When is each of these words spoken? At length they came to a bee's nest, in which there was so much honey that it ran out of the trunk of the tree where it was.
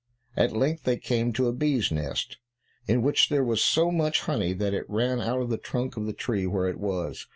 At 0.35 0.51
length 0.57 0.81
they 0.83 0.97
came 0.97 1.31
to 1.33 1.47
a 1.47 1.53
bee's 1.53 1.91
nest, 1.91 2.39
in 2.87 3.03
which 3.03 3.29
there 3.29 3.43
was 3.43 3.63
so 3.63 3.91
much 3.91 4.21
honey 4.21 4.51
that 4.53 4.73
it 4.73 4.89
ran 4.89 5.21
out 5.21 5.43
of 5.43 5.51
the 5.51 5.59
trunk 5.59 5.95
of 5.95 6.07
the 6.07 6.11
tree 6.13 6.47
where 6.47 6.67
it 6.67 6.79
was. 6.79 7.27